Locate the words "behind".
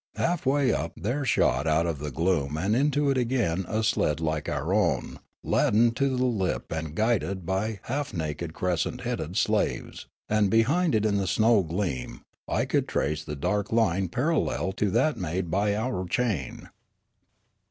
10.49-10.95